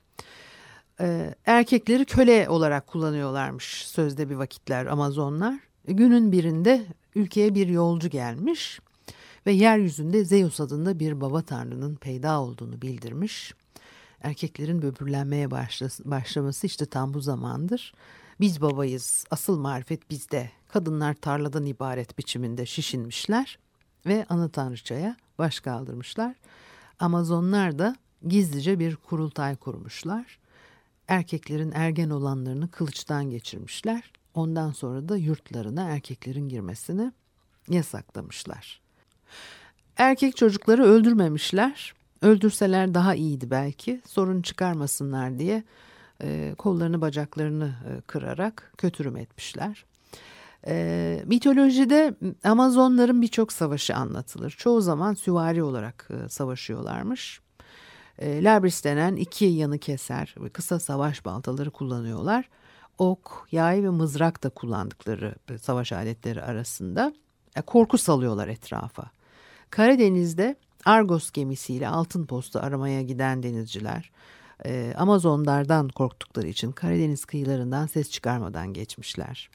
E, 1.01 1.35
erkekleri 1.47 2.05
köle 2.05 2.49
olarak 2.49 2.87
kullanıyorlarmış 2.87 3.87
sözde 3.87 4.31
bir 4.31 4.35
vakitler 4.35 4.87
Amazonlar. 4.87 5.67
Günün 5.88 6.33
birinde 6.33 6.87
ülkeye 7.14 7.55
bir 7.55 7.68
yolcu 7.68 8.09
gelmiş 8.09 8.81
ve 9.46 9.53
yeryüzünde 9.53 10.24
Zeus 10.24 10.61
adında 10.61 10.98
bir 10.98 11.20
baba 11.20 11.42
tanrının 11.42 11.96
peyda 11.96 12.40
olduğunu 12.40 12.83
bildirmiş. 12.83 13.55
Erkeklerin 14.20 14.83
böbürlenmeye 14.83 15.51
başlaması 16.05 16.66
işte 16.66 16.87
tam 16.87 17.14
bu 17.14 17.20
zamandır. 17.20 17.94
Biz 18.40 18.61
babayız, 18.62 19.24
asıl 19.31 19.59
marifet 19.59 20.11
bizde. 20.11 20.51
Kadınlar 20.68 21.14
tarladan 21.14 21.66
ibaret 21.66 22.18
biçiminde 22.18 22.66
şişinmişler 22.66 23.59
ve 24.07 24.27
ana 24.29 24.48
tanrıçaya 24.48 25.16
baş 25.38 25.61
kaldırmışlar. 25.61 26.35
Amazonlar 26.98 27.79
da 27.79 27.96
gizlice 28.29 28.79
bir 28.79 28.96
kurultay 28.96 29.57
kurmuşlar. 29.57 30.38
Erkeklerin 31.09 31.72
ergen 31.74 32.11
olanlarını 32.11 32.70
kılıçtan 32.70 33.31
geçirmişler. 33.31 34.17
Ondan 34.35 34.71
sonra 34.73 35.09
da 35.09 35.17
yurtlarına 35.17 35.83
erkeklerin 35.83 36.49
girmesini 36.49 37.12
yasaklamışlar. 37.69 38.81
Erkek 39.97 40.37
çocukları 40.37 40.85
öldürmemişler. 40.85 41.95
Öldürseler 42.23 42.95
daha 42.95 43.14
iyiydi 43.14 43.51
belki. 43.51 44.01
Sorun 44.07 44.43
çıkarmasınlar 44.43 45.38
diye 45.38 45.64
e, 46.23 46.55
kollarını 46.59 47.01
bacaklarını 47.01 47.75
e, 47.88 48.01
kırarak 48.01 48.73
kötürüm 48.79 49.17
etmişler. 49.17 49.85
E, 50.67 51.23
mitolojide 51.27 52.14
Amazonların 52.45 53.23
birçok 53.23 53.53
savaşı 53.53 53.95
anlatılır. 53.95 54.51
Çoğu 54.51 54.81
zaman 54.81 55.14
süvari 55.14 55.62
olarak 55.62 56.09
e, 56.11 56.29
savaşıyorlarmış. 56.29 57.41
E, 58.19 58.45
labris 58.45 58.85
denen 58.85 59.17
iki 59.17 59.45
yanı 59.45 59.79
keser 59.79 60.35
ve 60.41 60.49
kısa 60.49 60.81
savaş 60.81 61.25
baltaları 61.25 61.71
kullanıyorlar. 61.71 62.49
Ok, 62.99 63.47
yay 63.53 63.83
ve 63.83 63.91
mızrak 63.91 64.43
da 64.45 64.49
kullandıkları 64.49 65.35
savaş 65.61 65.93
aletleri 65.93 66.43
arasında 66.43 67.13
e, 67.57 67.63
korku 67.63 67.99
salıyorlar 67.99 68.49
etrafa. 68.49 69.11
Karadeniz'de 69.71 70.57
Argos 70.85 71.31
gemisiyle 71.31 71.89
altın 71.89 72.27
postu 72.27 72.59
aramaya 72.59 73.03
giden 73.03 73.43
denizciler 73.43 74.11
e, 74.65 74.95
Amazonlardan 74.97 75.89
korktukları 75.89 76.49
için 76.49 76.73
Karadeniz 76.73 77.25
kıyılarından 77.25 77.87
ses 77.87 78.11
çıkarmadan 78.11 78.73
geçmişler. 78.73 79.51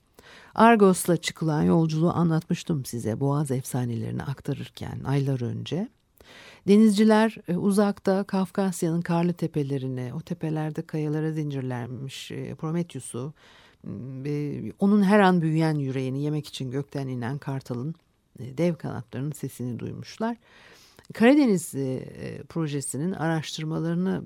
Argos'la 0.55 1.17
çıkılan 1.17 1.63
yolculuğu 1.63 2.13
anlatmıştım 2.13 2.85
size 2.85 3.19
Boğaz 3.19 3.51
efsanelerini 3.51 4.23
aktarırken 4.23 5.03
aylar 5.05 5.41
önce. 5.41 5.89
Denizciler 6.67 7.37
e, 7.47 7.57
uzakta 7.57 8.23
Kafkasya'nın 8.23 9.01
karlı 9.01 9.33
tepelerine, 9.33 10.13
o 10.13 10.21
tepelerde 10.21 10.81
kayalara 10.81 11.31
zincirlenmiş 11.31 12.31
e, 12.31 12.55
Prometheus'u, 12.55 13.33
onun 14.79 15.03
her 15.03 15.19
an 15.19 15.41
büyüyen 15.41 15.75
yüreğini 15.75 16.23
yemek 16.23 16.47
için 16.47 16.71
gökten 16.71 17.07
inen 17.07 17.37
kartalın 17.37 17.95
e, 18.39 18.57
dev 18.57 18.75
kanatlarının 18.75 19.31
sesini 19.31 19.79
duymuşlar. 19.79 20.37
Karadeniz 21.13 21.73
projesinin 22.49 23.11
araştırmalarını 23.11 24.23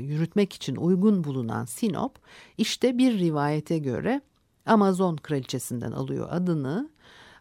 yürütmek 0.00 0.52
için 0.52 0.76
uygun 0.76 1.24
bulunan 1.24 1.64
Sinop 1.64 2.18
işte 2.58 2.98
bir 2.98 3.18
rivayete 3.18 3.78
göre 3.78 4.20
Amazon 4.66 5.16
kraliçesinden 5.16 5.92
alıyor 5.92 6.28
adını. 6.30 6.90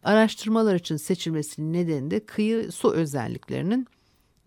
Araştırmalar 0.04 0.76
için 0.76 0.96
seçilmesinin 0.96 1.74
nedeni 1.74 2.12
de 2.12 2.26
kıyı 2.26 2.72
su 2.72 2.94
özelliklerinin 2.94 3.88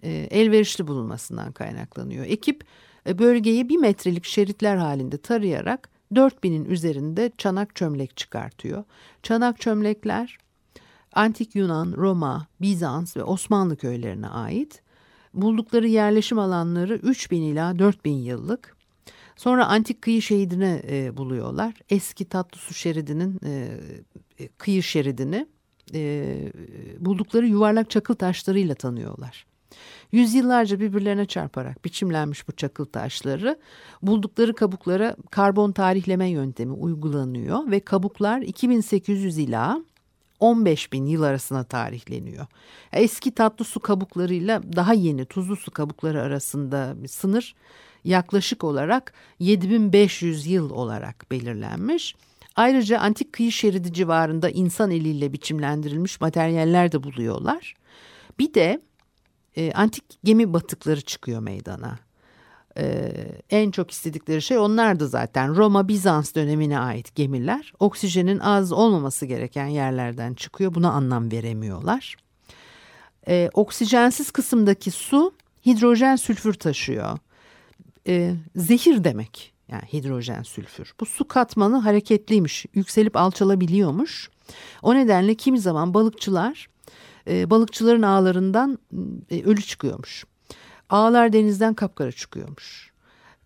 elverişli 0.09 0.87
bulunmasından 0.87 1.53
kaynaklanıyor. 1.53 2.25
Ekip 2.25 2.65
e, 3.07 3.19
bölgeyi 3.19 3.69
bir 3.69 3.77
metrelik 3.77 4.25
şeritler 4.25 4.77
halinde 4.77 5.19
tarayarak 5.19 5.89
4000'in 6.13 6.65
üzerinde 6.65 7.33
çanak 7.39 7.77
çömlek 7.77 8.17
çıkartıyor. 8.17 8.85
Çanak 9.23 9.61
çömlekler 9.61 10.39
Antik 11.13 11.55
Yunan, 11.55 11.95
Roma, 11.97 12.47
Bizans 12.61 13.17
ve 13.17 13.25
Osmanlı 13.25 13.77
köylerine 13.77 14.29
ait. 14.29 14.83
Buldukları 15.35 15.89
yerleşim 15.89 16.39
alanları 16.39 16.95
3000 16.95 17.43
ila 17.43 17.79
4000 17.79 18.13
yıllık. 18.13 18.77
Sonra 19.37 19.67
antik 19.67 20.03
kıyı 20.03 20.23
şeridini 20.23 20.83
e, 20.89 21.17
buluyorlar. 21.17 21.75
Eski 21.91 22.25
tatlı 22.25 22.59
su 22.59 22.75
şeridinin 22.75 23.41
e, 23.45 23.81
e, 24.39 24.49
kıyı 24.49 24.83
şeridini 24.83 25.47
e, 25.95 26.53
buldukları 26.99 27.47
yuvarlak 27.47 27.91
çakıl 27.91 28.15
taşlarıyla 28.15 28.75
tanıyorlar. 28.75 29.47
Yüzyıllarca 30.13 30.81
birbirlerine 30.81 31.27
çarparak 31.27 31.85
biçimlenmiş 31.85 32.49
bu 32.49 32.53
çakıl 32.53 32.85
taşları 32.85 33.59
buldukları 34.03 34.55
kabuklara 34.55 35.17
karbon 35.31 35.73
tarihleme 35.73 36.29
yöntemi 36.29 36.73
uygulanıyor 36.73 37.71
ve 37.71 37.81
kabuklar 37.81 38.41
2800 38.43 39.39
ila 39.39 39.85
15 40.41 40.93
bin 40.93 41.07
yıl 41.07 41.23
arasına 41.23 41.65
tarihleniyor. 41.65 42.47
Eski 42.93 43.31
tatlı 43.31 43.65
su 43.65 43.81
kabuklarıyla 43.81 44.63
daha 44.77 44.95
yeni 44.95 45.25
tuzlu 45.25 45.57
su 45.57 45.71
kabukları 45.71 46.23
arasında 46.23 46.95
bir 46.97 47.09
sınır 47.09 47.55
yaklaşık 48.05 48.65
olarak 48.65 49.13
7500 49.39 50.47
yıl 50.47 50.71
olarak 50.71 51.31
belirlenmiş. 51.31 52.15
Ayrıca 52.57 52.99
antik 52.99 53.33
kıyı 53.33 53.53
şeridi 53.53 53.93
civarında 53.93 54.51
insan 54.51 54.91
eliyle 54.91 55.33
biçimlendirilmiş 55.33 56.21
materyaller 56.21 56.93
de 56.93 57.03
buluyorlar. 57.03 57.75
Bir 58.39 58.55
de 58.55 58.81
e, 59.61 59.73
antik 59.73 60.05
gemi 60.25 60.53
batıkları 60.53 61.01
çıkıyor 61.01 61.41
meydana. 61.41 61.99
E, 62.79 63.13
en 63.51 63.71
çok 63.71 63.91
istedikleri 63.91 64.43
şey 64.43 64.59
onlardı 64.59 65.09
zaten. 65.09 65.57
Roma 65.57 65.89
Bizans 65.89 66.35
dönemine 66.35 66.79
ait 66.79 67.15
gemiler 67.15 67.73
oksijenin 67.81 68.39
az 68.39 68.73
olmaması 68.73 69.27
gereken 69.27 69.67
yerlerden 69.67 70.35
çıkıyor. 70.35 70.75
Buna 70.75 70.91
anlam 70.91 71.33
veremiyorlar. 71.33 72.17
E, 73.29 73.51
oksijensiz 73.55 74.31
kısımdaki 74.31 74.91
su 74.91 75.33
hidrojen 75.67 76.17
sülfür 76.17 76.55
taşıyor. 76.55 77.19
E, 78.07 78.35
zehir 78.57 79.05
demek 79.05 79.53
yani 79.69 79.83
hidrojen 79.93 80.43
sülfür. 80.43 80.93
Bu 81.01 81.07
su 81.07 81.29
katmanı 81.29 81.77
hareketliymiş, 81.79 82.67
yükselip 82.75 83.17
alçalabiliyormuş. 83.17 84.31
O 84.83 84.95
nedenle 84.95 85.35
kimi 85.35 85.61
zaman 85.61 85.95
balıkçılar 85.95 86.70
e, 87.29 87.51
balıkçıların 87.51 88.03
ağlarından 88.03 88.79
e, 89.31 89.43
ölü 89.43 89.63
çıkıyormuş. 89.63 90.25
Ağlar 90.91 91.33
denizden 91.33 91.75
kapkara 91.75 92.13
çıkıyormuş. 92.13 92.91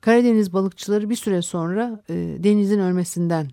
Karadeniz 0.00 0.52
balıkçıları 0.52 1.10
bir 1.10 1.16
süre 1.16 1.42
sonra 1.42 2.02
e, 2.08 2.14
denizin 2.14 2.78
ölmesinden 2.78 3.50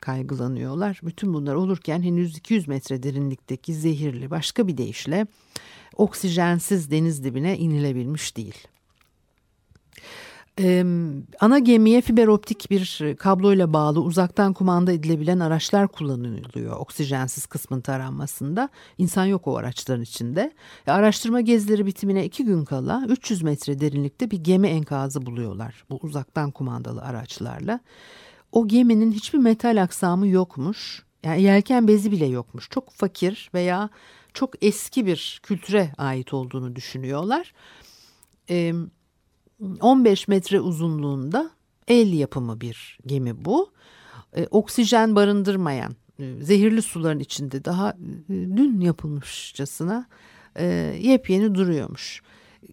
kaygılanıyorlar. 0.00 1.00
Bütün 1.02 1.34
bunlar 1.34 1.54
olurken 1.54 2.02
henüz 2.02 2.36
200 2.36 2.68
metre 2.68 3.02
derinlikteki 3.02 3.74
zehirli 3.74 4.30
başka 4.30 4.66
bir 4.66 4.76
deyişle 4.76 5.26
oksijensiz 5.96 6.90
deniz 6.90 7.24
dibine 7.24 7.58
inilebilmiş 7.58 8.36
değil. 8.36 8.68
Ee, 10.62 10.84
ana 11.40 11.58
gemiye 11.58 12.00
fiber 12.00 12.26
optik 12.26 12.70
bir 12.70 13.14
kabloyla 13.18 13.72
bağlı 13.72 14.00
uzaktan 14.00 14.52
kumanda 14.52 14.92
edilebilen 14.92 15.40
araçlar 15.40 15.88
kullanılıyor 15.88 16.76
oksijensiz 16.76 17.46
kısmın 17.46 17.80
taranmasında. 17.80 18.68
İnsan 18.98 19.24
yok 19.24 19.46
o 19.46 19.56
araçların 19.56 20.02
içinde. 20.02 20.52
E, 20.86 20.90
araştırma 20.90 21.40
gezileri 21.40 21.86
bitimine 21.86 22.24
iki 22.24 22.44
gün 22.44 22.64
kala 22.64 23.04
300 23.08 23.42
metre 23.42 23.80
derinlikte 23.80 24.30
bir 24.30 24.38
gemi 24.38 24.68
enkazı 24.68 25.26
buluyorlar 25.26 25.84
bu 25.90 25.98
uzaktan 26.02 26.50
kumandalı 26.50 27.02
araçlarla. 27.02 27.80
O 28.52 28.68
geminin 28.68 29.12
hiçbir 29.12 29.38
metal 29.38 29.82
aksamı 29.82 30.26
yokmuş. 30.28 31.02
Yani 31.24 31.42
yelken 31.42 31.88
bezi 31.88 32.12
bile 32.12 32.26
yokmuş. 32.26 32.70
Çok 32.70 32.90
fakir 32.90 33.50
veya 33.54 33.90
çok 34.34 34.64
eski 34.64 35.06
bir 35.06 35.40
kültüre 35.42 35.92
ait 35.98 36.34
olduğunu 36.34 36.76
düşünüyorlar. 36.76 37.52
Ee, 38.50 38.72
15 39.80 40.28
metre 40.28 40.60
uzunluğunda 40.60 41.50
el 41.88 42.12
yapımı 42.12 42.60
bir 42.60 42.98
gemi 43.06 43.44
bu. 43.44 43.70
E, 44.36 44.46
oksijen 44.50 45.16
barındırmayan 45.16 45.96
e, 46.18 46.34
zehirli 46.42 46.82
suların 46.82 47.18
içinde 47.18 47.64
daha 47.64 47.90
e, 47.90 47.94
dün 48.28 48.80
yapılmışçasına 48.80 50.06
e, 50.56 50.64
yepyeni 51.00 51.54
duruyormuş. 51.54 52.22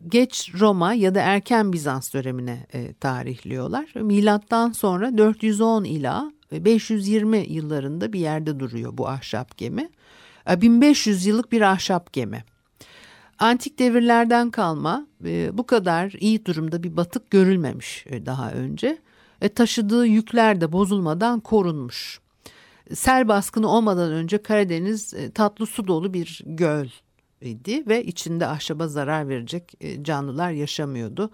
Geç 0.08 0.52
Roma 0.60 0.94
ya 0.94 1.16
da 1.16 1.22
erken 1.22 1.74
Bizans 1.74 2.14
dönemine 2.14 2.68
e, 2.74 2.94
tarihliyorlar. 2.94 3.96
Milattan 3.96 4.72
sonra 4.72 5.18
410 5.18 5.84
ila 5.84 6.32
520 6.52 7.38
yıllarında 7.38 8.14
bir 8.14 8.20
yerde 8.20 8.60
duruyor 8.60 8.98
bu 8.98 9.08
ahşap 9.08 9.58
gemi. 9.58 9.90
1500 10.48 11.26
e, 11.26 11.30
yıllık 11.30 11.52
bir 11.52 11.62
ahşap 11.62 12.14
gemi. 12.14 12.44
Antik 13.40 13.80
devirlerden 13.80 14.52
kalma 14.52 15.08
e, 15.26 15.58
bu 15.58 15.66
kadar 15.66 16.12
iyi 16.20 16.46
durumda 16.46 16.84
bir 16.84 16.98
batık 16.98 17.32
görülmemiş 17.32 18.06
e, 18.08 18.26
daha 18.26 18.52
önce. 18.52 18.98
E, 19.42 19.50
taşıdığı 19.50 20.06
yükler 20.06 20.62
de 20.62 20.72
bozulmadan 20.72 21.40
korunmuş. 21.40 22.20
Sel 22.94 23.28
baskını 23.28 23.68
olmadan 23.68 24.12
önce 24.12 24.38
Karadeniz 24.38 25.14
e, 25.14 25.32
tatlı 25.32 25.66
su 25.66 25.88
dolu 25.88 26.14
bir 26.14 26.42
göl 26.46 26.88
idi 27.42 27.84
ve 27.88 28.04
içinde 28.04 28.48
ahşaba 28.48 28.88
zarar 28.88 29.30
verecek 29.30 29.74
canlılar 30.02 30.52
yaşamıyordu. 30.52 31.32